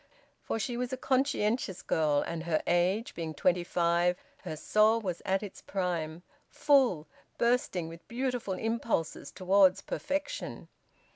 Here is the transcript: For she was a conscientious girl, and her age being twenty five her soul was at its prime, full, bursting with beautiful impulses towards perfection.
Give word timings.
For 0.41 0.57
she 0.57 0.77
was 0.77 0.91
a 0.91 0.97
conscientious 0.97 1.83
girl, 1.83 2.23
and 2.25 2.45
her 2.45 2.63
age 2.65 3.13
being 3.13 3.35
twenty 3.35 3.63
five 3.63 4.17
her 4.39 4.55
soul 4.57 4.99
was 4.99 5.21
at 5.25 5.43
its 5.43 5.61
prime, 5.61 6.23
full, 6.49 7.05
bursting 7.37 7.87
with 7.87 8.07
beautiful 8.07 8.55
impulses 8.55 9.31
towards 9.31 9.83
perfection. 9.83 10.69